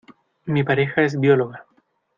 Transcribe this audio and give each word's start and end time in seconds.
Mi 0.45 0.63
pareja 0.63 1.03
es 1.03 1.19
bióloga. 1.19 1.67